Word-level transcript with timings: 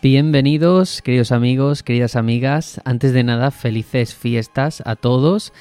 Bienvenidos, 0.00 1.02
queridos 1.02 1.32
amigos, 1.32 1.82
queridas 1.82 2.14
amigas. 2.14 2.80
Antes 2.84 3.12
de 3.12 3.24
nada, 3.24 3.50
felices 3.50 4.14
fiestas 4.14 4.80
a 4.86 4.94
todos. 4.94 5.52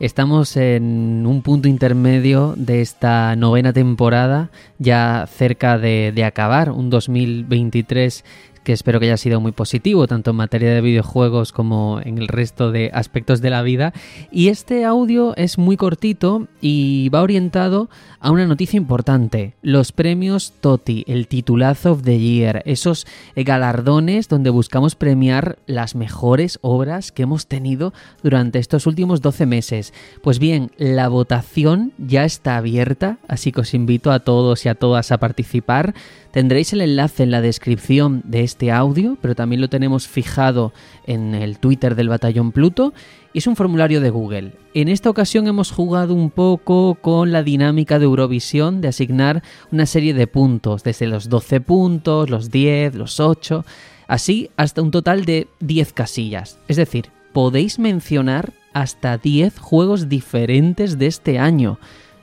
Estamos 0.00 0.56
en 0.56 1.24
un 1.24 1.40
punto 1.40 1.68
intermedio 1.68 2.54
de 2.56 2.80
esta 2.80 3.36
novena 3.36 3.72
temporada, 3.72 4.50
ya 4.80 5.28
cerca 5.30 5.78
de, 5.78 6.10
de 6.12 6.24
acabar, 6.24 6.72
un 6.72 6.90
2023 6.90 8.24
que 8.66 8.72
espero 8.72 8.98
que 8.98 9.06
haya 9.06 9.16
sido 9.16 9.40
muy 9.40 9.52
positivo, 9.52 10.08
tanto 10.08 10.32
en 10.32 10.38
materia 10.38 10.74
de 10.74 10.80
videojuegos 10.80 11.52
como 11.52 12.00
en 12.02 12.18
el 12.18 12.26
resto 12.26 12.72
de 12.72 12.90
aspectos 12.92 13.40
de 13.40 13.50
la 13.50 13.62
vida. 13.62 13.92
Y 14.32 14.48
este 14.48 14.84
audio 14.84 15.36
es 15.36 15.56
muy 15.56 15.76
cortito 15.76 16.48
y 16.60 17.08
va 17.10 17.22
orientado 17.22 17.88
a 18.18 18.32
una 18.32 18.44
noticia 18.44 18.76
importante, 18.76 19.54
los 19.62 19.92
premios 19.92 20.52
TOTI, 20.60 21.04
el 21.06 21.28
titulazo 21.28 21.92
of 21.92 22.02
the 22.02 22.18
year, 22.18 22.64
esos 22.66 23.06
galardones 23.36 24.28
donde 24.28 24.50
buscamos 24.50 24.96
premiar 24.96 25.60
las 25.66 25.94
mejores 25.94 26.58
obras 26.60 27.12
que 27.12 27.22
hemos 27.22 27.46
tenido 27.46 27.94
durante 28.24 28.58
estos 28.58 28.88
últimos 28.88 29.20
12 29.20 29.46
meses. 29.46 29.94
Pues 30.22 30.40
bien, 30.40 30.72
la 30.76 31.06
votación 31.06 31.92
ya 31.98 32.24
está 32.24 32.56
abierta, 32.56 33.18
así 33.28 33.52
que 33.52 33.60
os 33.60 33.74
invito 33.74 34.10
a 34.10 34.18
todos 34.18 34.66
y 34.66 34.68
a 34.68 34.74
todas 34.74 35.12
a 35.12 35.18
participar. 35.18 35.94
Tendréis 36.32 36.72
el 36.72 36.80
enlace 36.80 37.22
en 37.22 37.30
la 37.30 37.40
descripción 37.40 38.22
de 38.24 38.42
este 38.42 38.55
audio, 38.72 39.16
pero 39.20 39.34
también 39.34 39.60
lo 39.60 39.68
tenemos 39.68 40.08
fijado 40.08 40.72
en 41.06 41.34
el 41.34 41.58
Twitter 41.58 41.94
del 41.94 42.08
Batallón 42.08 42.52
Pluto 42.52 42.92
y 43.32 43.38
es 43.38 43.46
un 43.46 43.56
formulario 43.56 44.00
de 44.00 44.10
Google. 44.10 44.52
En 44.74 44.88
esta 44.88 45.10
ocasión 45.10 45.46
hemos 45.46 45.70
jugado 45.70 46.14
un 46.14 46.30
poco 46.30 46.96
con 47.00 47.32
la 47.32 47.42
dinámica 47.42 47.98
de 47.98 48.06
Eurovisión 48.06 48.80
de 48.80 48.88
asignar 48.88 49.42
una 49.70 49.86
serie 49.86 50.14
de 50.14 50.26
puntos, 50.26 50.82
desde 50.82 51.06
los 51.06 51.28
12 51.28 51.60
puntos, 51.60 52.30
los 52.30 52.50
10, 52.50 52.94
los 52.94 53.20
8, 53.20 53.64
así 54.06 54.50
hasta 54.56 54.82
un 54.82 54.90
total 54.90 55.24
de 55.24 55.48
10 55.60 55.92
casillas. 55.92 56.58
Es 56.68 56.76
decir, 56.76 57.10
podéis 57.32 57.78
mencionar 57.78 58.52
hasta 58.72 59.18
10 59.18 59.58
juegos 59.58 60.08
diferentes 60.08 60.98
de 60.98 61.06
este 61.06 61.38
año. 61.38 61.78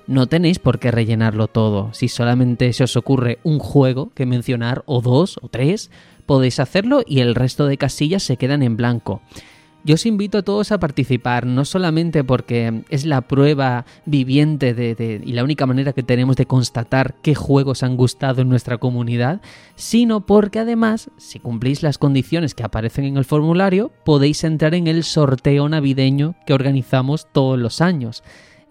No 0.05 0.27
tenéis 0.27 0.59
por 0.59 0.79
qué 0.79 0.91
rellenarlo 0.91 1.47
todo. 1.47 1.93
Si 1.93 2.09
solamente 2.09 2.73
se 2.73 2.83
os 2.83 2.97
ocurre 2.97 3.39
un 3.43 3.59
juego 3.59 4.11
que 4.13 4.25
mencionar, 4.25 4.83
o 4.85 5.01
dos, 5.01 5.39
o 5.41 5.47
tres, 5.47 5.91
podéis 6.25 6.59
hacerlo 6.59 7.03
y 7.05 7.19
el 7.19 7.35
resto 7.35 7.67
de 7.67 7.77
casillas 7.77 8.23
se 8.23 8.37
quedan 8.37 8.63
en 8.63 8.77
blanco. 8.77 9.21
Yo 9.85 9.95
os 9.95 10.05
invito 10.05 10.37
a 10.37 10.43
todos 10.43 10.71
a 10.71 10.79
participar, 10.79 11.45
no 11.45 11.65
solamente 11.65 12.23
porque 12.23 12.83
es 12.87 13.05
la 13.05 13.19
prueba 13.19 13.85
viviente 14.05 14.73
de, 14.73 15.21
y 15.25 15.33
la 15.33 15.43
única 15.43 15.65
manera 15.65 15.91
que 15.91 16.03
tenemos 16.03 16.37
de 16.37 16.45
constatar 16.45 17.15
qué 17.21 17.35
juegos 17.35 17.83
han 17.83 17.97
gustado 17.97 18.41
en 18.41 18.47
nuestra 18.47 18.77
comunidad, 18.77 19.41
sino 19.75 20.25
porque 20.25 20.59
además, 20.59 21.11
si 21.17 21.39
cumplís 21.39 21.83
las 21.83 21.97
condiciones 21.97 22.55
que 22.55 22.63
aparecen 22.63 23.03
en 23.03 23.17
el 23.17 23.25
formulario, 23.25 23.91
podéis 24.05 24.45
entrar 24.45 24.73
en 24.73 24.87
el 24.87 25.03
sorteo 25.03 25.67
navideño 25.67 26.35
que 26.45 26.53
organizamos 26.53 27.27
todos 27.33 27.59
los 27.59 27.81
años 27.81 28.23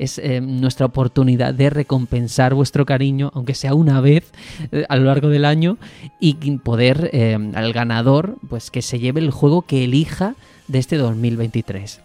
es 0.03 0.19
eh, 0.19 0.41
nuestra 0.41 0.87
oportunidad 0.87 1.55
de 1.55 1.71
recompensar 1.71 2.55
vuestro 2.55 2.85
cariño, 2.85 3.31
aunque 3.35 3.55
sea 3.55 3.75
una 3.75 4.01
vez 4.01 4.33
eh, 4.73 4.85
a 4.89 4.97
lo 4.97 5.05
largo 5.05 5.29
del 5.29 5.45
año, 5.45 5.79
y 6.19 6.35
poder 6.59 7.11
eh, 7.13 7.39
al 7.55 7.73
ganador, 7.73 8.37
pues 8.49 8.71
que 8.71 8.83
se 8.83 8.99
lleve 8.99 9.21
el 9.21 9.31
juego 9.31 9.63
que 9.63 9.85
elija 9.85 10.35
de 10.67 10.79
este 10.81 10.97
2023. 10.97 12.01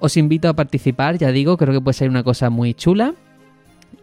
Os 0.00 0.16
invito 0.16 0.48
a 0.48 0.54
participar, 0.54 1.16
ya 1.16 1.30
digo, 1.30 1.56
creo 1.56 1.72
que 1.72 1.80
puede 1.80 1.94
ser 1.94 2.10
una 2.10 2.24
cosa 2.24 2.50
muy 2.50 2.74
chula. 2.74 3.14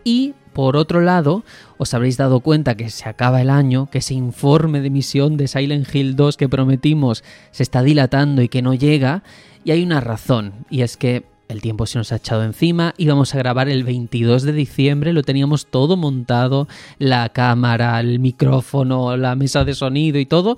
Y 0.06 0.34
por 0.54 0.78
otro 0.78 1.02
lado, 1.02 1.44
os 1.78 1.94
habréis 1.94 2.16
dado 2.16 2.40
cuenta 2.40 2.76
que 2.76 2.90
se 2.90 3.10
acaba 3.10 3.42
el 3.42 3.50
año, 3.50 3.90
que 3.92 3.98
ese 3.98 4.14
informe 4.14 4.80
de 4.80 4.88
emisión 4.88 5.36
de 5.36 5.50
Silent 5.50 5.94
Hill 5.94 6.16
2 6.16 6.38
que 6.38 6.48
prometimos 6.48 7.24
se 7.52 7.64
está 7.64 7.84
dilatando 7.84 8.42
y 8.42 8.48
que 8.48 8.62
no 8.62 8.74
llega. 8.74 9.24
Y 9.66 9.72
hay 9.72 9.84
una 9.84 10.00
razón, 10.00 10.54
y 10.70 10.82
es 10.84 10.96
que 10.96 11.26
el 11.50 11.62
tiempo 11.62 11.88
se 11.88 11.98
nos 11.98 12.12
ha 12.12 12.18
echado 12.18 12.44
encima, 12.44 12.94
íbamos 12.98 13.34
a 13.34 13.40
grabar 13.40 13.70
el 13.70 13.84
22 13.84 14.44
de 14.44 14.54
diciembre, 14.54 15.14
lo 15.14 15.24
teníamos 15.24 15.66
todo 15.66 15.98
montado, 15.98 16.68
la 17.00 17.30
cámara, 17.30 18.00
el 18.00 18.20
micrófono, 18.20 19.18
la 19.18 19.36
mesa 19.36 19.66
de 19.66 19.74
sonido 19.74 20.20
y 20.20 20.28
todo, 20.28 20.58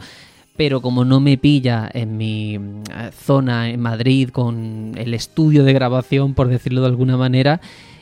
pero 0.57 0.81
como 0.81 1.05
no 1.05 1.21
me 1.21 1.37
pilla 1.37 1.89
en 1.93 2.17
mi 2.17 2.55
eh, 2.55 2.59
zona 3.13 3.69
en 3.69 3.79
Madrid 3.79 4.29
con 4.29 4.91
el 4.97 5.13
estudio 5.13 5.63
de 5.63 5.71
grabación, 5.71 6.33
por 6.33 6.49
decirlo 6.49 6.81
de 6.81 6.87
alguna 6.87 7.15
manera, 7.15 7.61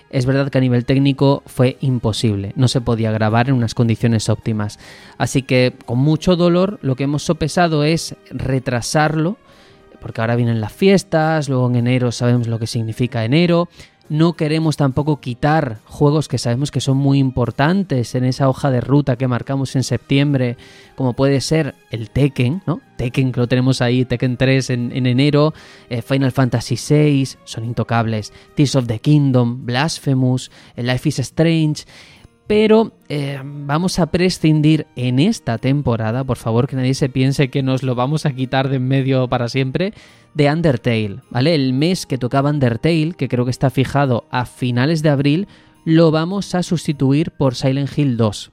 es 0.10 0.26
verdad 0.26 0.50
que 0.50 0.58
a 0.58 0.62
nivel 0.62 0.86
técnico 0.86 1.44
fue 1.46 1.78
imposible, 1.82 2.54
no 2.56 2.68
se 2.68 2.82
podía 2.82 3.12
grabar 3.12 3.50
en 3.50 3.54
unas 3.56 3.76
condiciones 3.76 4.30
óptimas. 4.30 4.80
Así 5.20 5.44
que 5.44 5.76
con 5.86 6.00
mucho 6.00 6.36
dolor 6.36 6.80
lo 6.82 6.96
que 6.96 7.04
hemos 7.04 7.22
sopesado 7.22 7.84
es 7.84 8.16
retrasarlo 8.32 9.38
porque 10.02 10.22
ahora 10.22 10.36
vienen 10.36 10.62
las 10.62 10.74
fiestas, 10.74 11.50
luego 11.50 11.70
en 11.70 11.76
enero 11.76 12.12
sabemos 12.12 12.48
lo 12.48 12.60
que 12.60 12.68
significa 12.68 13.26
enero. 13.26 13.70
No 14.10 14.34
queremos 14.34 14.76
tampoco 14.76 15.22
quitar 15.22 15.78
juegos 15.86 16.28
que 16.28 16.40
sabemos 16.40 16.72
que 16.72 16.82
son 16.82 16.98
muy 16.98 17.20
importantes 17.20 18.16
en 18.16 18.24
esa 18.24 18.50
hoja 18.50 18.72
de 18.72 18.82
ruta 18.82 19.18
que 19.18 19.28
marcamos 19.28 19.76
en 19.76 19.84
septiembre, 19.84 20.58
como 20.96 21.14
puede 21.14 21.42
ser 21.42 21.76
el 21.92 22.10
Tekken, 22.10 22.64
¿no? 22.66 22.82
Tekken 22.98 23.32
que 23.32 23.40
lo 23.40 23.48
tenemos 23.48 23.84
ahí, 23.84 24.06
Tekken 24.06 24.36
3 24.36 24.72
en, 24.72 25.06
enero, 25.06 25.54
eh, 25.92 26.02
Final 26.02 26.32
Fantasy 26.32 26.76
VI, 26.76 27.38
son 27.44 27.66
intocables, 27.66 28.34
Tears 28.56 28.76
of 28.76 28.88
the 28.88 28.98
Kingdom, 28.98 29.68
Blasphemous, 29.68 30.50
Life 30.76 31.08
is 31.08 31.20
Strange 31.20 31.86
pero 32.50 32.94
eh, 33.10 33.40
vamos 33.44 34.00
a 34.00 34.08
prescindir 34.08 34.88
en 34.96 35.20
esta 35.20 35.60
temporada, 35.60 36.24
por 36.24 36.38
favor 36.38 36.68
que 36.68 36.76
nadie 36.76 36.96
se 36.96 37.08
piense 37.08 37.52
que 37.52 37.62
nos 37.62 37.84
lo 37.84 37.94
vamos 37.94 38.26
a 38.26 38.34
quitar 38.34 38.70
de 38.70 38.78
en 38.78 38.88
medio 38.88 39.28
para 39.28 39.50
siempre, 39.50 39.94
de 40.34 40.52
Undertale, 40.52 41.20
¿vale? 41.30 41.54
El 41.54 41.74
mes 41.74 42.08
que 42.08 42.18
tocaba 42.18 42.50
Undertale, 42.50 43.14
que 43.16 43.28
creo 43.28 43.46
que 43.46 43.52
está 43.52 43.70
fijado 43.70 44.26
a 44.32 44.48
finales 44.48 45.04
de 45.04 45.10
abril, 45.10 45.48
lo 45.86 46.10
vamos 46.10 46.56
a 46.56 46.64
sustituir 46.64 47.30
por 47.30 47.54
Silent 47.54 47.96
Hill 47.96 48.18
2. 48.18 48.52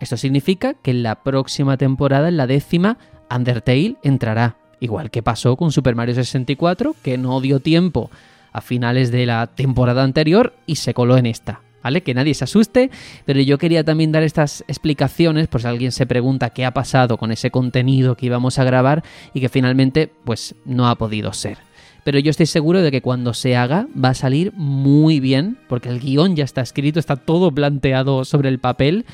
Esto 0.00 0.16
significa 0.16 0.74
que 0.74 0.90
en 0.90 1.04
la 1.04 1.22
próxima 1.22 1.76
temporada, 1.76 2.26
en 2.26 2.38
la 2.38 2.48
décima, 2.48 2.98
Undertale 3.32 3.94
entrará, 4.02 4.56
igual 4.80 5.12
que 5.12 5.22
pasó 5.22 5.56
con 5.56 5.70
Super 5.70 5.94
Mario 5.94 6.16
64, 6.16 6.96
que 7.00 7.16
no 7.16 7.40
dio 7.40 7.60
tiempo 7.60 8.10
a 8.52 8.60
finales 8.60 9.12
de 9.12 9.24
la 9.24 9.46
temporada 9.46 10.02
anterior 10.02 10.52
y 10.66 10.76
se 10.76 10.94
coló 10.94 11.16
en 11.16 11.26
esta. 11.26 11.60
¿Vale? 11.86 12.02
Que 12.02 12.14
nadie 12.14 12.34
se 12.34 12.42
asuste, 12.42 12.90
pero 13.26 13.40
yo 13.40 13.58
quería 13.58 13.84
también 13.84 14.10
dar 14.10 14.24
estas 14.24 14.64
explicaciones 14.66 15.46
por 15.46 15.60
si 15.60 15.68
alguien 15.68 15.92
se 15.92 16.04
pregunta 16.04 16.50
qué 16.50 16.64
ha 16.64 16.72
pasado 16.72 17.16
con 17.16 17.30
ese 17.30 17.52
contenido 17.52 18.16
que 18.16 18.26
íbamos 18.26 18.58
a 18.58 18.64
grabar 18.64 19.04
y 19.34 19.40
que 19.40 19.48
finalmente 19.48 20.10
pues 20.24 20.56
no 20.64 20.88
ha 20.88 20.96
podido 20.96 21.32
ser. 21.32 21.58
Pero 22.02 22.18
yo 22.18 22.30
estoy 22.30 22.46
seguro 22.46 22.82
de 22.82 22.90
que 22.90 23.02
cuando 23.02 23.34
se 23.34 23.54
haga 23.54 23.86
va 23.96 24.08
a 24.08 24.14
salir 24.14 24.52
muy 24.56 25.20
bien, 25.20 25.58
porque 25.68 25.88
el 25.88 26.00
guion 26.00 26.34
ya 26.34 26.42
está 26.42 26.60
escrito, 26.60 26.98
está 26.98 27.14
todo 27.14 27.52
planteado 27.52 28.24
sobre 28.24 28.48
el 28.48 28.58
papel 28.58 29.06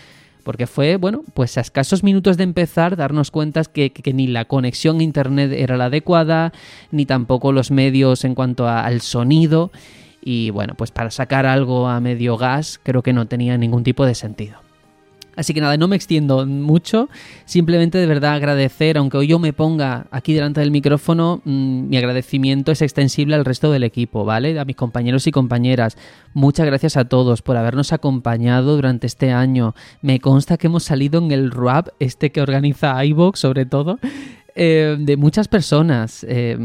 porque 0.43 0.66
fue, 0.66 0.97
bueno, 0.97 1.22
pues 1.34 1.59
a 1.59 1.61
escasos 1.61 2.03
minutos 2.03 2.38
de 2.38 2.44
empezar 2.44 2.97
darnos 2.97 3.31
cuenta 3.31 3.62
que, 3.65 3.93
que, 3.93 4.12
ni 4.15 4.27
la 4.27 4.47
conexión 4.47 4.99
a 4.99 5.03
internet 5.03 5.53
era 5.53 5.77
la 5.77 5.84
adecuada, 5.84 6.53
ni 6.91 7.05
tampoco 7.05 7.53
los 7.53 7.71
medios 7.71 8.25
en 8.25 8.34
cuanto 8.34 8.66
al 8.66 9.03
sonido, 9.03 9.71
y 10.22 10.50
bueno, 10.50 10.75
pues 10.75 10.91
para 10.91 11.10
sacar 11.10 11.47
algo 11.47 11.88
a 11.88 12.00
medio 12.00 12.37
gas 12.37 12.81
creo 12.83 13.03
que 13.03 13.12
no 13.12 13.27
tenía 13.27 13.59
ningún 13.59 13.83
tipo 13.83 14.06
de 14.06 14.15
sentido. 14.15 14.59
Así 15.34 15.55
que 15.55 15.62
nada, 15.62 15.78
no 15.78 15.88
me 15.88 15.97
extiendo 15.97 16.47
mucho, 16.47 17.09
simplemente 17.47 17.97
de 17.97 18.06
verdad 18.06 18.34
agradecer, 18.34 18.99
aunque 18.99 19.16
hoy 19.16 19.28
yo 19.28 19.38
me 19.38 19.55
ponga 19.55 20.06
aquí 20.11 20.34
delante 20.34 20.61
del 20.61 20.71
micrófono, 20.71 21.41
mm, 21.44 21.88
mi 21.88 21.97
agradecimiento 21.97 22.71
es 22.71 22.82
extensible 22.82 23.34
al 23.34 23.47
resto 23.47 23.72
del 23.72 23.84
equipo, 23.84 24.27
¿vale? 24.27 24.59
A 24.61 24.66
mis 24.66 24.77
compañeros 24.77 25.27
y 25.27 25.31
compañeras. 25.31 25.97
Muchas 26.34 26.66
gracias 26.66 26.99
a 26.99 27.06
todos 27.06 27.41
por 27.41 27.56
habernos 27.56 27.94
acompañado 27.94 28.77
durante 28.77 29.06
este 29.06 29.32
año. 29.32 29.75
Me 30.02 30.20
consta 30.20 30.58
que 30.58 30.67
hemos 30.67 30.85
salido 30.85 31.19
en 31.19 31.31
el 31.32 31.50
RAP, 31.50 31.88
este 31.99 32.31
que 32.31 32.43
organiza 32.43 33.02
iVoox 33.02 33.38
sobre 33.38 33.64
todo. 33.64 33.99
Eh, 34.54 34.96
de 34.99 35.16
muchas 35.16 35.49
personas. 35.49 36.26
Eh, 36.28 36.58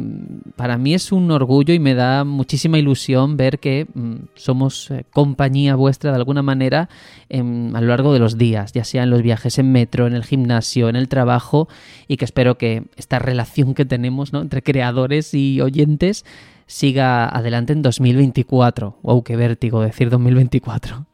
para 0.57 0.77
mí 0.77 0.93
es 0.93 1.11
un 1.13 1.31
orgullo 1.31 1.73
y 1.73 1.79
me 1.79 1.95
da 1.95 2.25
muchísima 2.25 2.77
ilusión 2.77 3.37
ver 3.37 3.59
que 3.59 3.87
mm, 3.93 4.15
somos 4.35 4.91
eh, 4.91 5.05
compañía 5.11 5.75
vuestra 5.75 6.11
de 6.11 6.17
alguna 6.17 6.41
manera 6.41 6.89
a 7.29 7.81
lo 7.81 7.87
largo 7.87 8.13
de 8.13 8.19
los 8.19 8.37
días, 8.37 8.71
ya 8.71 8.83
sea 8.83 9.03
en 9.03 9.09
los 9.09 9.21
viajes 9.21 9.59
en 9.59 9.71
metro, 9.71 10.07
en 10.07 10.13
el 10.13 10.23
gimnasio, 10.23 10.87
en 10.87 10.95
el 10.95 11.09
trabajo, 11.09 11.67
y 12.07 12.15
que 12.15 12.23
espero 12.23 12.57
que 12.57 12.83
esta 12.95 13.19
relación 13.19 13.73
que 13.73 13.83
tenemos 13.83 14.33
entre 14.33 14.63
creadores 14.63 15.33
y 15.33 15.59
oyentes 15.59 16.23
siga 16.67 17.27
adelante 17.27 17.73
en 17.73 17.81
2024. 17.81 18.97
¡Wow! 19.01 19.23
¡Qué 19.23 19.35
vértigo 19.35 19.81
decir 19.81 20.09
2024! 20.09 21.05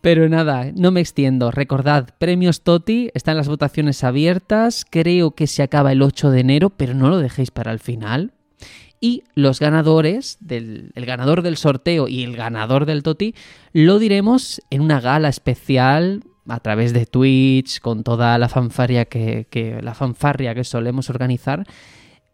Pero 0.00 0.28
nada, 0.28 0.70
no 0.76 0.90
me 0.90 1.00
extiendo. 1.00 1.50
Recordad, 1.50 2.10
premios 2.18 2.62
Toti, 2.62 3.10
están 3.14 3.36
las 3.36 3.48
votaciones 3.48 4.04
abiertas. 4.04 4.86
Creo 4.88 5.32
que 5.32 5.46
se 5.46 5.62
acaba 5.62 5.92
el 5.92 6.02
8 6.02 6.30
de 6.30 6.40
enero, 6.40 6.70
pero 6.70 6.94
no 6.94 7.08
lo 7.08 7.18
dejéis 7.18 7.50
para 7.50 7.72
el 7.72 7.80
final. 7.80 8.32
Y 9.00 9.24
los 9.34 9.60
ganadores, 9.60 10.38
el 10.48 10.92
ganador 10.94 11.42
del 11.42 11.56
sorteo 11.56 12.08
y 12.08 12.24
el 12.24 12.36
ganador 12.36 12.84
del 12.84 13.02
Toti, 13.02 13.34
lo 13.72 13.98
diremos 13.98 14.60
en 14.70 14.80
una 14.80 15.00
gala 15.00 15.28
especial 15.28 16.24
a 16.48 16.60
través 16.60 16.92
de 16.92 17.06
Twitch, 17.06 17.80
con 17.80 18.02
toda 18.02 18.38
la 18.38 18.48
fanfarria 18.48 19.04
que, 19.04 19.78
la 19.82 19.94
fanfarria 19.94 20.54
que 20.54 20.64
solemos 20.64 21.10
organizar, 21.10 21.64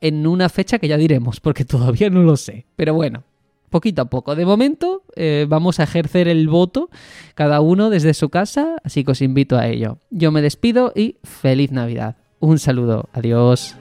en 0.01 0.27
una 0.27 0.49
fecha 0.49 0.79
que 0.79 0.89
ya 0.89 0.97
diremos, 0.97 1.41
porque 1.41 1.65
todavía 1.65 2.09
no 2.11 2.23
lo 2.23 2.37
sé. 2.37 2.67
Pero 2.77 2.95
bueno, 2.95 3.25
poquito 3.75 4.03
a 4.03 4.05
poco. 4.05 4.37
De 4.37 4.47
momento 4.47 5.03
eh, 5.17 5.47
vamos 5.49 5.81
a 5.81 5.83
ejercer 5.83 6.29
el 6.29 6.47
voto 6.47 6.91
cada 7.35 7.61
uno 7.61 7.91
desde 7.91 8.15
su 8.15 8.29
casa, 8.29 8.77
así 8.85 9.03
que 9.03 9.11
os 9.11 9.21
invito 9.21 9.59
a 9.59 9.67
ello. 9.67 9.99
Yo 10.11 10.31
me 10.31 10.43
despido 10.43 10.93
y 10.95 11.17
feliz 11.25 11.73
Navidad. 11.73 12.15
Un 12.39 12.61
saludo, 12.61 13.09
adiós. 13.13 13.77